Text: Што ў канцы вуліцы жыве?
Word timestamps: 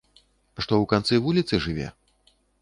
Што 0.63 0.73
ў 0.77 0.91
канцы 0.93 1.19
вуліцы 1.27 1.61
жыве? 1.67 1.87